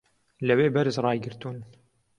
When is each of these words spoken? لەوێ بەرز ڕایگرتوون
لەوێ 0.47 0.67
بەرز 0.75 0.95
ڕایگرتوون 1.05 1.57